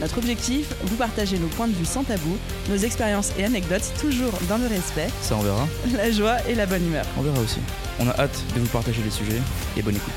[0.00, 2.38] Notre objectif, vous partager nos points de vue sans tabou,
[2.70, 6.64] nos expériences et anecdotes toujours dans le respect, Ça on verra, la joie et la
[6.64, 7.04] bonne humeur.
[7.18, 7.60] on verra aussi.
[7.98, 9.40] On a hâte de vous partager les sujets
[9.76, 10.14] et bonne écoute.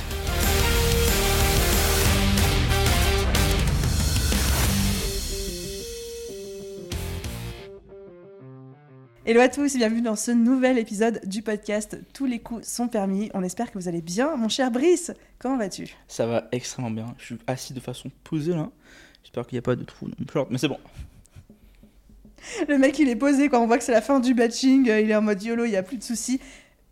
[9.26, 13.32] Hello à tous, bienvenue dans ce nouvel épisode du podcast Tous les coups sont permis.
[13.34, 14.36] On espère que vous allez bien.
[14.36, 15.88] Mon cher Brice, comment vas-tu?
[16.08, 18.70] Ça va extrêmement bien, je suis assis de façon posée là.
[19.24, 20.80] J'espère qu'il n'y a pas de trou dans mon short, mais c'est bon.
[22.68, 25.00] Le mec il est posé quand on voit que c'est la fin du batching, euh,
[25.00, 26.40] il est en mode YOLO, il n'y a plus de soucis.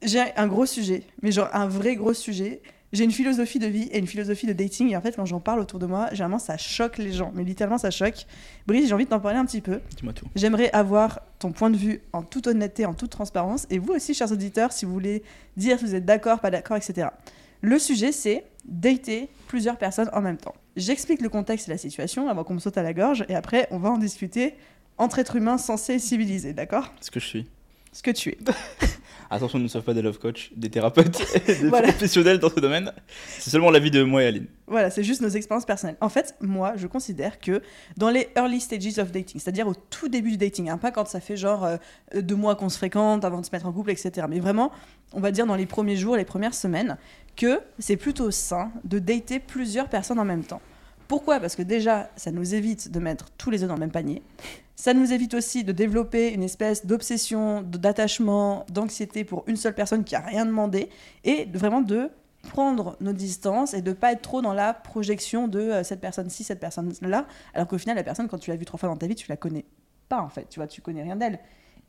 [0.02, 2.62] J'ai un gros sujet, mais genre un vrai gros sujet.
[2.94, 5.40] J'ai une philosophie de vie et une philosophie de dating, et en fait, quand j'en
[5.40, 8.26] parle autour de moi, généralement ça choque les gens, mais littéralement ça choque.
[8.68, 9.80] Brice, j'ai envie de t'en parler un petit peu.
[9.95, 10.26] Dis-moi tout.
[10.36, 14.14] J'aimerais avoir ton point de vue en toute honnêteté, en toute transparence, et vous aussi,
[14.14, 15.23] chers auditeurs, si vous voulez
[15.56, 17.08] dire si vous êtes d'accord, pas d'accord, etc.
[17.62, 20.56] Le sujet, c'est dater plusieurs personnes en même temps.
[20.75, 23.67] J'explique le contexte et la situation avant qu'on me saute à la gorge, et après,
[23.72, 24.55] on va en discuter
[24.97, 26.94] entre êtres humains sensés et civilisés, d'accord?
[27.02, 27.50] Ce que je suis.
[27.91, 28.38] Ce que tu es.
[29.30, 31.88] Attention, nous ne sommes pas des love coach, des thérapeutes, des Voilà.
[31.90, 32.92] professionnels dans ce domaine.
[33.40, 34.45] C'est seulement l'avis de moi et Aline.
[34.67, 35.98] Voilà, c'est juste nos expériences personnelles.
[36.02, 37.62] En fait, moi, je considère que
[37.98, 41.08] dans les early stages of dating, c'est-à-dire au tout début du dating, hein, pas quand
[41.08, 41.78] ça fait genre euh,
[42.22, 44.28] deux mois qu'on se fréquente avant de se mettre en couple, etc.
[44.30, 44.72] Mais vraiment,
[45.14, 46.98] on va dire dans les premiers jours, les premières semaines,
[47.36, 50.62] que c'est plutôt sain de dater plusieurs personnes en même temps.
[51.12, 51.42] Pourquoi?
[51.42, 54.22] Parce que déjà, ça nous évite de mettre tous les œufs dans le même panier.
[54.78, 60.05] Ça nous évite aussi de développer une espèce d'obsession, d'attachement, d'anxiété pour une seule personne
[60.05, 60.88] qui a rien demandé,
[61.26, 62.11] et vraiment de
[62.44, 66.45] prendre nos distances et de pas être trop dans la projection de euh, cette personne-ci,
[66.45, 69.05] cette personne-là, alors qu'au final, la personne, quand tu l'as vue trois fois dans ta
[69.05, 69.66] vie, tu la connais
[70.08, 71.39] pas en fait, tu vois, tu connais rien d'elle.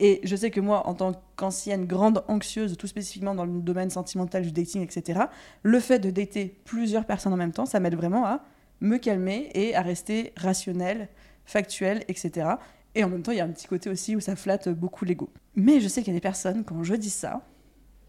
[0.01, 3.89] Et je sais que moi, en tant qu'ancienne grande anxieuse, tout spécifiquement dans le domaine
[3.89, 5.21] sentimental du dating, etc.,
[5.61, 8.41] le fait de dater plusieurs personnes en même temps, ça m'aide vraiment à
[8.83, 11.07] me calmer et à rester rationnel,
[11.45, 12.47] factuel, etc.
[12.93, 15.05] Et en même temps, il y a un petit côté aussi où ça flatte beaucoup
[15.05, 15.29] l'ego.
[15.55, 17.41] Mais je sais qu'il y a des personnes, quand je dis ça,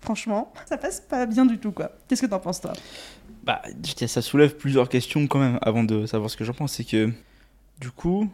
[0.00, 1.92] franchement, ça passe pas bien du tout, quoi.
[2.06, 2.74] Qu'est-ce que t'en penses, toi?
[3.44, 3.62] Bah,
[4.06, 6.72] ça soulève plusieurs questions quand même avant de savoir ce que j'en pense.
[6.72, 7.10] C'est que,
[7.80, 8.28] du coup,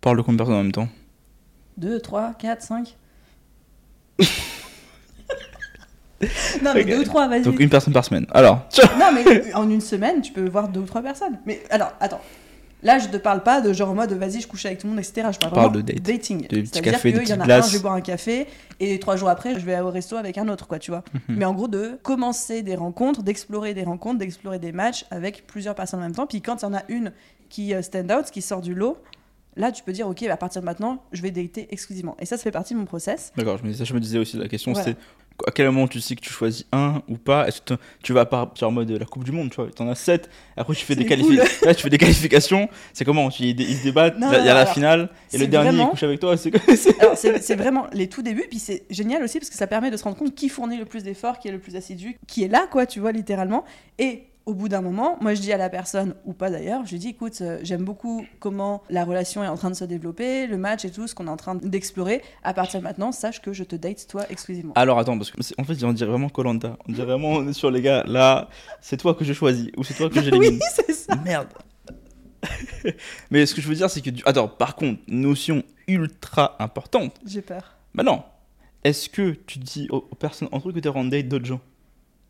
[0.00, 0.88] parle de combien de personnes en même temps?
[1.76, 2.96] 2, 3, 4, 5
[6.62, 7.42] Non, mais deux ou trois, vas-y.
[7.42, 8.26] Donc une personne par semaine.
[8.32, 8.66] Alors,
[8.98, 11.38] Non, mais en une semaine, tu peux voir deux ou trois personnes.
[11.46, 12.20] Mais alors, attends.
[12.82, 14.92] Là, je te parle pas de genre en mode vas-y, je couche avec tout le
[14.92, 15.28] monde, etc.
[15.32, 16.02] Je parle, parle de date.
[16.02, 16.46] dating.
[16.46, 17.66] De petits cafés, de qu'il y en a glaces.
[17.66, 18.46] un, je vais boire un café,
[18.78, 21.02] et trois jours après, je vais au resto avec un autre, quoi, tu vois.
[21.28, 21.36] Mhm.
[21.36, 25.74] Mais en gros, de commencer des rencontres, d'explorer des rencontres, d'explorer des matchs avec plusieurs
[25.74, 26.26] personnes en même temps.
[26.26, 27.12] Puis quand il y en a une
[27.48, 28.98] qui euh, stand out, qui sort du lot,
[29.56, 32.14] là, tu peux dire, ok, à partir de maintenant, je vais dater exclusivement.
[32.20, 33.32] Et ça, ça fait partie de mon process.
[33.36, 34.84] d'accord, je me, disais, je me disais aussi, la question Voilà.
[34.88, 35.00] c'était
[35.46, 37.46] à quel moment tu sais que tu choisis un ou pas?
[37.48, 39.94] Est-ce que tu- vas partir en mode la Coupe du Monde, tu vois T'en as
[39.94, 41.04] 7, après tu fais des,
[41.64, 43.28] Là, tu fais des qualifications, c'est comment?
[43.28, 45.90] Tu, ils, ils se débattent, il y a la finale, et le dernier vraiment- il
[45.90, 49.66] couche avec toi, c'est vraiment les tout débuts, puis c'est génial aussi parce que ça
[49.66, 52.16] permet de se rendre compte qui fournit le plus d'efforts, qui est le plus assidu,
[52.26, 53.64] qui est là, quoi, tu vois, littéralement.
[53.98, 56.92] Et au bout d'un moment, moi je dis à la personne, ou pas d'ailleurs, je
[56.92, 60.46] lui dis écoute, euh, j'aime beaucoup comment la relation est en train de se développer,
[60.46, 62.22] le match et tout, ce qu'on est en train d'explorer.
[62.44, 64.72] À partir de maintenant, sache que je te date toi exclusivement.
[64.76, 67.48] Alors attends, parce que c'est- en fait on dirait vraiment Colanta, on dirait vraiment on
[67.48, 68.48] est sur les gars, là
[68.80, 70.54] c'est toi que je choisis, ou c'est toi que j'élimine.
[70.54, 71.16] oui, c'est ça.
[71.16, 71.48] Merde.
[73.30, 74.10] Mais ce que je veux dire, c'est que.
[74.10, 77.14] du- Attends, par contre, notion ultra importante.
[77.26, 77.74] J'ai peur.
[77.94, 78.22] Bah non.
[78.84, 81.60] Est-ce que tu dis aux, aux personnes entre eux que t'es en date d'autres gens?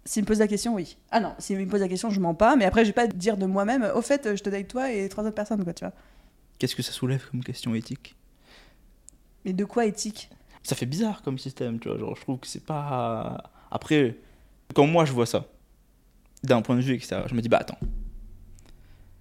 [0.06, 0.96] S'il me pose la question, oui.
[1.10, 3.08] Ah non, s'il me pose la question, je mens pas, mais après, je vais pas
[3.08, 5.84] dire de moi-même, au fait, je te date toi et trois autres personnes, quoi, tu
[5.84, 5.92] vois.
[6.58, 8.14] Qu'est-ce que ça soulève comme question éthique?
[9.44, 10.30] Mais de quoi éthique?
[10.62, 11.98] Ça fait bizarre comme système, tu vois.
[11.98, 13.50] Genre, je trouve que c'est pas.
[13.70, 14.16] Après,
[14.74, 15.46] quand moi je vois ça,
[16.44, 17.78] d'un point de vue extérieur, je me dis, bah attends.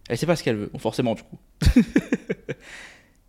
[0.07, 1.37] Elle sait pas ce qu'elle veut, forcément, du coup.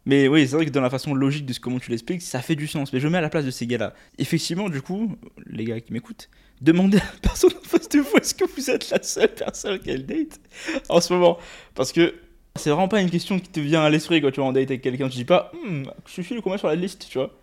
[0.07, 2.41] Mais oui, c'est vrai que dans la façon logique de ce, comment tu l'expliques, ça
[2.41, 2.93] fait du sens.
[2.93, 3.93] Mais je me mets à la place de ces gars-là.
[4.19, 5.17] Effectivement, du coup,
[5.47, 6.31] les gars qui m'écoutent,
[6.61, 9.79] demandez à la personne en face de vous est-ce que vous êtes la seule personne
[9.81, 10.41] qu'elle date
[10.89, 11.39] en ce moment?
[11.75, 12.15] Parce que
[12.55, 14.71] c'est vraiment pas une question qui te vient à l'esprit quand tu vas en date
[14.71, 15.09] avec quelqu'un.
[15.09, 17.37] Tu dis pas, Hmm, je suis le combien sur la liste, tu vois.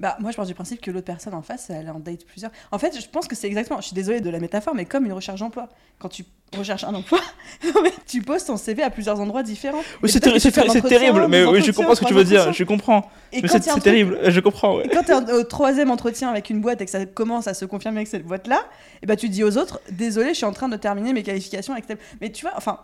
[0.00, 2.50] Bah, moi, je pars du principe que l'autre personne en face, elle en date plusieurs.
[2.72, 5.04] En fait, je pense que c'est exactement, je suis désolée de la métaphore, mais comme
[5.04, 5.68] une recherche d'emploi.
[5.98, 6.24] Quand tu
[6.56, 7.20] recherches un emploi,
[8.08, 9.82] tu poses ton CV à plusieurs endroits différents.
[10.02, 10.40] Oui, c'est terri-
[10.88, 13.10] terrible, mais oui, je comprends ce que tu veux dire, je comprends.
[13.32, 14.86] Et Mais c'est truc- terrible, je comprends, ouais.
[14.86, 17.52] Et quand tu es au troisième entretien avec une boîte et que ça commence à
[17.52, 18.64] se confirmer avec cette boîte-là,
[19.02, 21.74] et bah tu dis aux autres, désolé, je suis en train de terminer mes qualifications
[21.74, 21.98] avec telle...
[22.22, 22.80] Mais tu vois, enfin,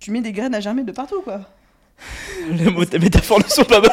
[0.00, 1.40] tu mets des graines à germer de partout, quoi.
[2.50, 3.90] Les mots- tes métaphores ne sont pas bonnes.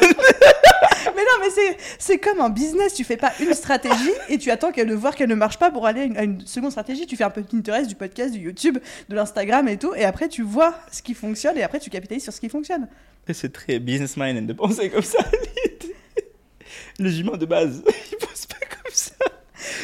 [1.45, 4.87] Mais c'est, c'est comme un business, tu fais pas une stratégie et tu attends qu'elle
[4.87, 7.05] de voir qu'elle ne marche pas pour aller à une, à une seconde stratégie.
[7.05, 8.77] Tu fais un peu de Pinterest, du podcast, du YouTube,
[9.09, 12.23] de l'Instagram et tout, et après tu vois ce qui fonctionne et après tu capitalises
[12.23, 12.87] sur ce qui fonctionne.
[13.33, 15.19] C'est très business mind de penser comme ça.
[16.99, 17.83] Les humains de base,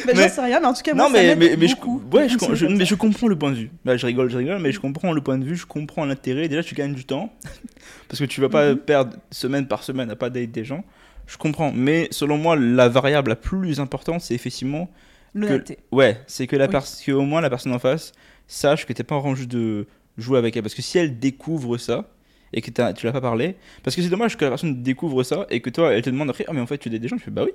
[0.06, 2.28] Mais- J'en sais rien, mais en tout cas, moi, non, ça mais, je, beaucoup ouais,
[2.28, 3.70] je, je- comme mais je comprends le point de vue.
[3.84, 6.48] Bah, je rigole, je rigole, mais je comprends le point de vue, je comprends l'intérêt.
[6.48, 7.32] Déjà, tu gagnes du temps
[8.08, 8.78] parce que tu vas pas Mhm.
[8.78, 10.84] perdre semaine par semaine à pas date des gens.
[11.26, 14.90] Je comprends, mais selon moi, la variable la plus importante, c'est effectivement
[15.34, 15.78] L'honnêteté.
[15.92, 16.76] Ouais, c'est que, la Oui.
[17.06, 18.12] que au moins la personne en face
[18.46, 19.86] sache que t'es pas en juste de
[20.18, 20.62] jouer avec elle.
[20.62, 22.10] Parce que si elle découvre ça
[22.52, 25.46] et que tu l'as pas parlé, parce que c'est dommage que la personne découvre ça
[25.48, 27.16] et que toi elle te demande après, ah mais en fait tu dates des gens,
[27.16, 27.52] tu fais bah oui.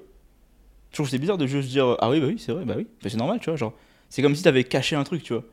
[0.92, 2.76] Je trouve que c'est bizarre de juste dire, ah oui, bah oui, c'est vrai, bah
[2.78, 2.88] oui.
[3.00, 3.58] Enfin, c'est normal, tu vois.
[3.58, 3.74] Genre,
[4.10, 5.44] c'est comme si t'avais caché un truc, tu vois.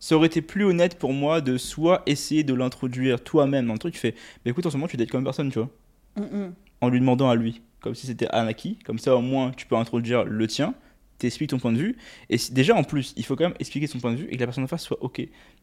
[0.00, 3.78] Ça aurait été plus honnête pour moi de soit essayer de l'introduire toi-même dans le
[3.78, 4.12] truc, tu fais,
[4.44, 5.70] bah écoute, en ce moment tu dates comme personne, tu vois
[6.16, 9.50] Mm, en lui demandant à lui, comme si c'était un acquis, comme ça au moins
[9.56, 10.74] tu peux introduire le tien,
[11.18, 11.96] t'expliques ton point de vue,
[12.30, 14.40] et déjà en plus, il faut quand même expliquer son point de vue et que
[14.40, 15.20] la personne en face soit ok.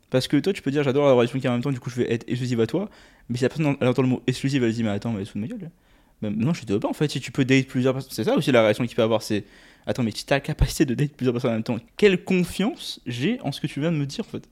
[0.10, 1.80] Parce que toi tu peux dire j'adore la relation qui est en même temps, du
[1.80, 2.90] coup je vais être exclusive à toi,
[3.30, 5.26] mais si la personne elle entend le mot exclusive, elle se dit mais attends, mais
[5.26, 5.72] fout de ma gueule.
[6.30, 8.52] Non, je te pas en fait, si tu peux date plusieurs personnes, c'est ça aussi
[8.52, 9.46] la réaction qu'il peut avoir, c'est
[9.86, 13.00] attends, mais si t'as la capacité de date plusieurs personnes en même temps, quelle confiance
[13.06, 14.48] j'ai en ce que tu viens de me dire en fait?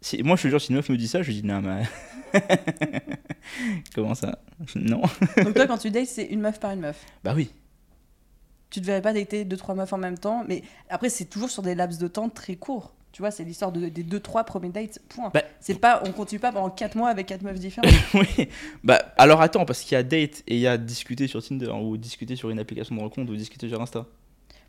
[0.00, 1.60] Si, moi je te jure, si une meuf me dit ça, je lui dis non,
[1.60, 1.82] mais.
[3.94, 4.38] Comment ça?
[4.74, 5.02] Non
[5.44, 7.04] Donc toi, quand tu dates, c'est une meuf par une meuf?
[7.22, 7.50] Bah oui.
[8.70, 11.50] Tu ne devrais pas dater deux, trois meufs en même temps, mais après, c'est toujours
[11.50, 12.94] sur des laps de temps très courts.
[13.12, 15.30] Tu vois, c'est l'histoire de, des deux, trois premiers dates, point.
[15.34, 17.90] Bah- c'est pas, on continue pas pendant quatre mois avec quatre meufs différentes.
[18.14, 18.48] oui.
[18.84, 21.70] Bah alors attends, parce qu'il y a date et il y a discuter sur Tinder
[21.70, 24.06] ou discuter sur une application de rencontre ou discuter sur Insta.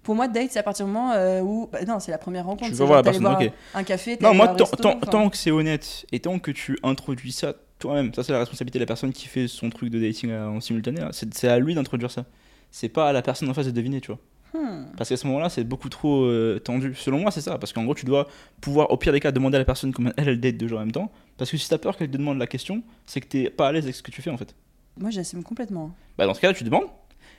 [0.01, 1.69] Pour moi, date, c'est à partir du moment euh, où.
[1.71, 2.71] Bah, non, c'est la première rencontre.
[2.71, 3.51] Tu vas voir la personne, boire ok.
[3.75, 5.05] un, café, Non, moi, resto, tant- enfin.
[5.11, 8.79] tant que c'est honnête et tant que tu introduis ça toi-même, ça c'est la responsabilité
[8.79, 11.01] de la personne qui fait son truc de dating euh, en simultané.
[11.01, 11.09] hein.
[11.11, 12.25] C'est à lui d'introduire ça.
[12.71, 14.19] C'est pas à la personne en face de deviner, tu vois.
[14.53, 14.85] Hmm.
[14.97, 16.93] Parce qu'à ce moment-là, c'est beaucoup trop euh, tendu.
[16.95, 17.57] Selon moi, c'est ça.
[17.57, 18.27] Parce qu'en gros, tu dois
[18.59, 20.79] pouvoir, au pire des cas, demander à la personne comment elle, elle date deux jours
[20.79, 21.11] en même temps.
[21.37, 23.71] Parce que si t'as peur qu'elle te demande la question, c'est que t'es pas à
[23.71, 24.53] l'aise avec ce que tu fais en fait.
[24.97, 25.95] Moi, j'assume complètement.
[26.17, 26.87] Bah dans ce cas-là, tu demandes.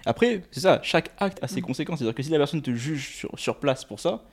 [0.06, 1.64] Après, c'est ça, chaque acte a ses Mm.
[1.64, 1.98] conséquences.
[1.98, 4.24] C'est-à-dire que si la personne te juge sur, sur place pour ça,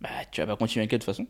[0.00, 1.26] bah tu vas pas continuer avec elle de toute façon.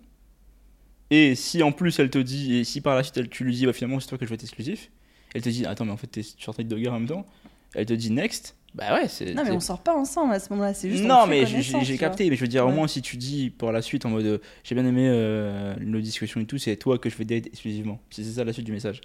[1.11, 3.55] Et si en plus elle te dit, et si par la suite elle, tu lui
[3.55, 4.91] dis, bah finalement c'est toi que je vais être exclusif,
[5.35, 7.27] elle te dit, attends, mais en fait t'es sur train de guerre en même temps,
[7.75, 9.35] elle te dit next, bah ouais, c'est.
[9.35, 11.05] Non, mais on sort pas ensemble à ce moment-là, c'est juste.
[11.05, 13.71] on non, mais j'ai- capté, mais je veux dire, au moins si tu dis par
[13.71, 16.99] la suite en mode euh, j'ai bien aimé euh, nos discussions et tout, c'est toi
[16.99, 18.01] que je vais date exclusivement.
[18.11, 19.01] Si c'est ça la suite du message.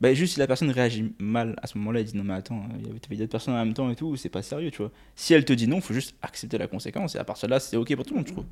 [0.00, 2.66] Bah, juste si la personne réagit mal à ce moment-là, elle dit non, mais attends,
[2.80, 4.90] il y avait d'autres personnes en même temps et tout, c'est pas sérieux, tu vois.
[5.14, 7.60] Si elle te dit non, faut juste accepter la conséquence et à partir de là,
[7.60, 8.44] c'est ok pour tout le monde, je trouve.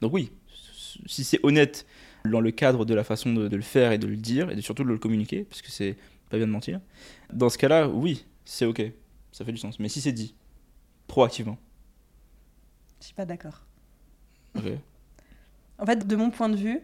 [0.00, 0.32] Donc, oui,
[1.06, 1.84] si c'est honnête
[2.24, 4.56] dans le cadre de la façon de, de le faire et de le dire et
[4.56, 5.96] de, surtout de le communiquer, parce que c'est
[6.30, 6.80] pas bien de mentir,
[7.32, 8.82] dans ce cas-là, oui, c'est ok,
[9.38, 9.78] ça fait du sens.
[9.78, 10.34] Mais si c'est dit
[11.06, 11.56] proactivement,
[13.00, 13.64] Je suis pas d'accord.
[14.56, 14.64] ok.
[15.78, 16.80] En fait, de mon point de vue,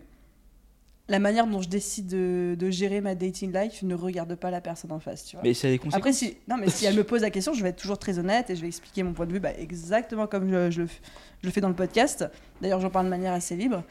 [1.08, 4.60] la manière dont je décide de, de gérer ma dating life ne regarde pas la
[4.60, 5.42] personne en face, tu vois.
[5.42, 5.94] Mais a des conséquences.
[5.96, 8.18] Après, si, non, mais si elle me pose la question, je vais être toujours très
[8.20, 10.86] honnête et je vais expliquer mon point de vue bah, exactement comme je, je le,
[10.86, 11.00] f-
[11.42, 12.24] je le fais dans le podcast.
[12.62, 13.82] D'ailleurs, j'en parle de manière assez libre.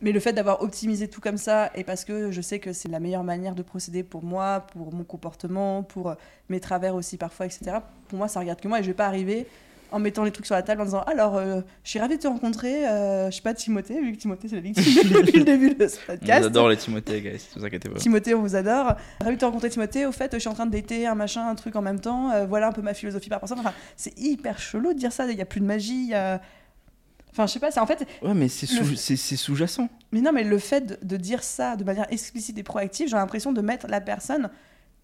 [0.00, 2.88] Mais le fait d'avoir optimisé tout comme ça, et parce que je sais que c'est
[2.88, 6.14] la meilleure manière de procéder pour moi, pour mon comportement, pour euh,
[6.50, 9.06] mes travers aussi parfois, etc., pour moi, ça regarde que moi et je vais pas
[9.06, 9.46] arriver
[9.92, 12.22] en mettant les trucs sur la table en disant Alors, euh, je suis ravie de
[12.22, 15.44] te rencontrer, euh, je sais pas, Timothée, vu que Timothée, c'est la victime depuis le
[15.44, 16.46] début de ce On podcast.
[16.46, 17.98] adore les Timothée, guys, ne vous inquiétez pas.
[17.98, 18.94] Timothée, on vous adore.
[19.20, 20.04] Ravi de te rencontrer, Timothée.
[20.04, 22.32] Au fait, je suis en train de dater un machin, un truc en même temps.
[22.32, 23.60] Euh, voilà un peu ma philosophie par rapport à ça.
[23.60, 25.26] Enfin, c'est hyper chelou de dire ça.
[25.30, 26.06] Il n'y a plus de magie.
[26.08, 26.40] y a-
[27.34, 28.06] Enfin, je sais pas, c'est en fait.
[28.22, 29.88] Ouais, mais c'est Le- sous- sous-jacent.
[30.12, 33.16] Mais non, mais le fait de, de dire ça de manière explicite et proactive, j'ai
[33.16, 34.50] l'impression de mettre la personne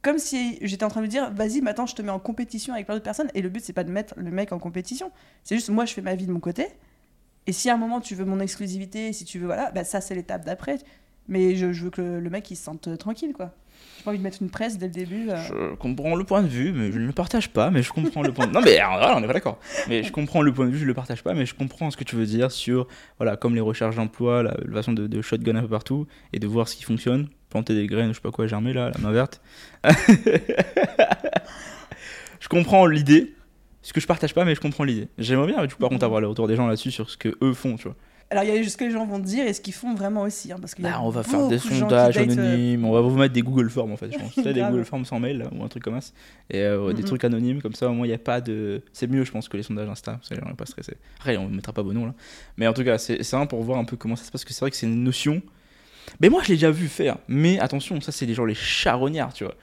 [0.03, 2.73] comme si j'étais en train de lui dire vas-y, maintenant je te mets en compétition
[2.73, 3.31] avec plein d'autres personnes.
[3.35, 5.11] Et le but, c'est pas de mettre le mec en compétition.
[5.45, 6.69] C'est juste moi, je fais ma vie de mon côté.
[7.47, 10.01] Et si à un moment tu veux mon exclusivité, si tu veux, voilà, bah, ça
[10.01, 10.79] c'est l'étape d'après.
[11.29, 13.53] Mais je, je veux que le, le mec il se sente euh, tranquille, quoi.
[14.01, 15.29] J'ai pas envie de mettre une presse dès le début.
[15.29, 15.37] euh.
[15.37, 18.23] Je comprends le point de vue, mais je ne le partage pas, mais je comprends
[18.23, 19.59] le point Non, mais voilà, on est pas d'accord.
[19.89, 21.99] Mais je comprends le point de vue, je le partage pas, mais je comprends ce
[21.99, 22.87] que tu veux dire sur,
[23.19, 26.47] voilà, comme les recherches d'emploi, la, façon de, de shotgun un peu partout, et de
[26.47, 29.13] voir ce qui fonctionne, planter des graines, je sais pas quoi, germer là, la main
[29.13, 29.43] verte.
[32.41, 33.35] je comprends l'idée,
[33.83, 35.09] Ce que je partage pas, mais je comprends l'idée.
[35.19, 37.53] J'aimerais bien, coup, par contre, avoir le retour des gens là-dessus sur ce que eux
[37.53, 37.97] font, tu vois.
[38.31, 40.23] Alors, il y a ce que les gens vont dire et ce qu'ils font vraiment
[40.23, 40.53] aussi.
[40.53, 43.35] hein, parce a Bah, on va faire des sondages euh, anonymes, on va vous mettre
[43.35, 44.39] des Google Forms en fait, je pense.
[44.45, 44.61] Des.
[44.61, 46.13] Google Forms sans mail ou un truc comme ça.
[46.49, 48.83] Et euh, des trucs anonymes comme ça, au moins il n'y a pas de.
[48.93, 50.97] C'est mieux, je pense, que les sondages Insta, parce que les gens pas stressés.
[51.19, 52.15] Après, on ne mettra pas vos noms là.
[52.57, 54.45] Mais en tout cas, c'est un pour voir un peu comment ça se passe, parce
[54.45, 55.43] que c'est vrai que c'est une notion.
[56.21, 57.19] Mais moi, je l'ai déjà vu faire.
[57.27, 59.55] Mais attention, ça, c'est les gens les charognards, tu vois.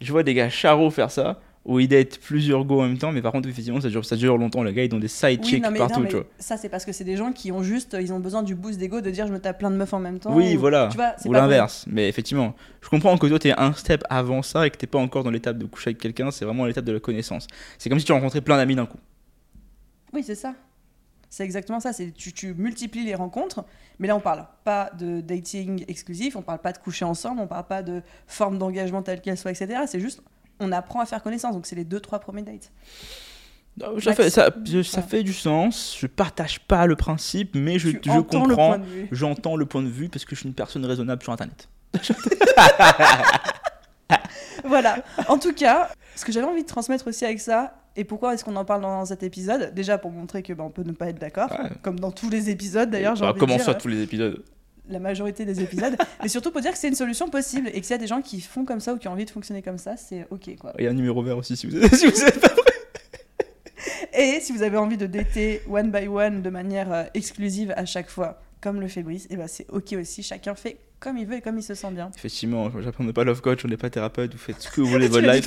[0.00, 3.10] Je vois des gars charros faire ça, où ils datent plusieurs go en même temps,
[3.10, 4.62] mais par contre, effectivement, ça dure, ça dure longtemps.
[4.62, 6.26] Les gars, ils ont des side Oui, partout, non, tu vois.
[6.38, 8.78] ça c'est parce que c'est des gens qui ont juste, ils ont besoin du boost
[8.78, 10.34] d'ego de dire je me tape plein de meufs en même temps.
[10.36, 10.88] Oui, ou- voilà.
[10.90, 11.86] Tu vois, c'est Ou l'inverse.
[11.88, 14.86] Mais effectivement, je comprends que toi, tu es un step avant ça et que t'es
[14.86, 17.46] pas encore dans l'étape de coucher avec quelqu'un, c'est vraiment l'étape de la connaissance.
[17.78, 18.98] C'est comme si tu rencontrais plein d'amis d'un coup.
[20.12, 20.54] Oui, c'est ça.
[21.30, 21.92] C'est exactement ça.
[21.92, 23.64] C'est tu, tu multiplies les rencontres,
[23.98, 27.48] mais là on parle pas de dating exclusif, on parle pas de coucher ensemble, on
[27.48, 29.80] parle pas de forme d'engagement telle qu'elle soit, etc.
[29.88, 30.22] C'est juste
[30.60, 31.54] on apprend à faire connaissance.
[31.54, 32.70] Donc c'est les deux trois premiers dates.
[34.00, 34.50] Ça fait, ça,
[34.84, 35.06] ça Ouais.
[35.06, 35.96] fait du sens.
[35.98, 38.76] Je partage pas le principe, mais je, comprends.
[39.10, 41.68] J'entends le point de vue parce que je suis une personne raisonnable sur Internet.
[44.64, 44.96] Voilà.
[45.28, 48.44] En tout cas, ce que j'avais envie de transmettre aussi avec ça, et pourquoi est-ce
[48.44, 49.72] qu'on en parle dans cet épisode?
[49.74, 51.70] Déjà pour montrer que ben, on peut ne pas être d'accord, Ouais.
[51.82, 53.14] comme dans tous les épisodes d'ailleurs.
[53.18, 54.42] Bah, comment ça, tous les épisodes?
[54.88, 57.86] La majorité des épisodes, mais surtout pour dire que c'est une solution possible et que
[57.86, 59.62] s'il y a des gens qui font comme ça ou qui ont envie de fonctionner
[59.62, 60.74] comme ça, c'est ok quoi.
[60.78, 62.48] Il y a un numéro vert aussi si vous êtes, si vous êtes pas
[64.16, 67.84] Et si vous avez envie de dater one by one de manière euh, exclusive à
[67.84, 70.22] chaque fois, comme le fait Brice, et ben c'est ok aussi.
[70.22, 72.10] Chacun fait comme il veut et comme il se sent bien.
[72.16, 74.80] Effectivement, j'apprends, on n'est pas love coach, on n'est pas thérapeute, vous faites ce que
[74.80, 75.46] vous voulez votre life.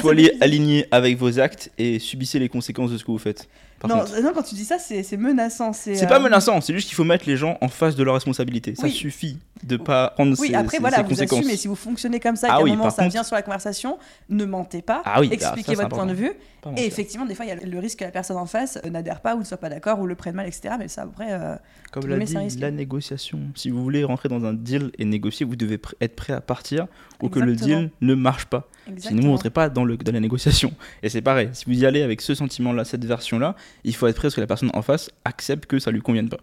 [0.00, 3.48] Soyez alignés avec vos actes et subissez les conséquences de ce que vous faites.
[3.82, 4.20] Par Non, contre.
[4.22, 5.72] non, quand tu dis ça, c'est c'est menaçant.
[5.72, 8.02] C'est C'est euh, pas menaçant, c'est juste qu'il faut mettre les gens en face de
[8.04, 8.74] leurs responsabilités.
[8.76, 8.90] Ça Oui.
[8.92, 11.38] suffit de pas prendre Oui, ces, après, ces- voilà, ces vous conséquences.
[11.40, 11.56] assumez.
[11.56, 13.42] Si vous fonctionnez comme ça, Ah qu'à oui, un moment ça contre- vient sur la
[13.42, 13.98] conversation,
[14.28, 15.02] ne mentez pas.
[15.04, 16.32] Ah oui, bah, expliquez ça, votre point de vue.
[16.62, 18.78] Pas Et effectivement, des fois, il y a le risque que la personne en face
[18.84, 20.76] euh, n'adhère pas ou ne soit pas d'accord ou le prenne mal, etc.
[20.78, 21.56] Mais ça, après, euh,
[21.90, 23.40] Comme l'a dit, la négociation.
[23.56, 26.86] Si vous voulez rentrer dans un deal et négocier, vous devez être prêt à partir
[27.20, 28.68] ou que le deal ne marche pas.
[28.88, 29.08] Exactement.
[29.10, 30.72] Sinon, vous ne rentrez pas dans, le, dans la négociation.
[31.02, 34.16] Et c'est pareil, si vous y allez avec ce sentiment-là, cette version-là, il faut être
[34.16, 36.38] prêt à ce que la personne en face accepte que ça lui convienne pas.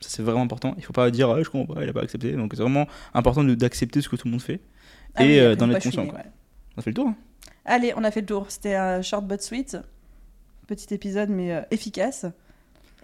[0.00, 0.74] Ça, c'est vraiment important.
[0.76, 2.32] Il ne faut pas dire, ah, je comprends pas, il a pas accepté.
[2.32, 4.60] Donc, c'est vraiment important d'accepter ce que tout le monde fait.
[5.14, 6.12] Ah et, euh, d'en être conscient, ouais.
[6.76, 7.08] On a fait le tour.
[7.08, 7.16] hein
[7.64, 8.46] Allez, on a fait le tour.
[8.48, 9.76] C'était un short but sweet.
[10.66, 12.26] Petit épisode, mais euh, efficace.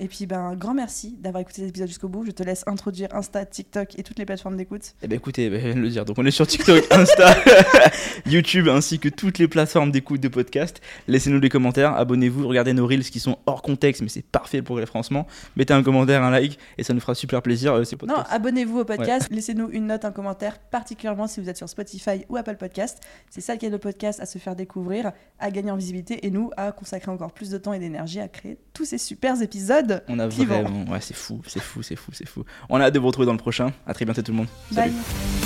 [0.01, 2.25] Et puis, ben, un grand merci d'avoir écouté cet épisode jusqu'au bout.
[2.25, 4.95] Je te laisse introduire Insta, TikTok et toutes les plateformes d'écoute.
[5.03, 6.05] Eh ben écoutez, ben, je viens de le dire.
[6.05, 7.35] Donc on est sur TikTok, Insta,
[8.27, 10.81] YouTube ainsi que toutes les plateformes d'écoute de podcast.
[11.09, 14.77] Laissez-nous des commentaires, abonnez-vous, regardez nos reels qui sont hors contexte, mais c'est parfait pour
[14.77, 15.27] le référencement.
[15.57, 17.75] Mettez un commentaire, un like et ça nous fera super plaisir.
[17.75, 19.29] euh, c'est le Non, abonnez-vous au podcast.
[19.31, 23.01] Laissez-nous une note, un commentaire, particulièrement si vous êtes sur Spotify ou Apple Podcast.
[23.31, 26.31] C'est ça qui aide le podcast à se faire découvrir, à gagner en visibilité et
[26.31, 29.88] nous à consacrer encore plus de temps et d'énergie à créer tous ces super épisodes.
[30.09, 32.45] On a vraiment, ouais, c'est fou, c'est fou, c'est fou, c'est fou.
[32.69, 33.73] On a hâte de vous retrouver dans le prochain.
[33.87, 34.49] À très bientôt tout le monde.
[34.73, 34.93] Salut.
[34.93, 35.38] Bye.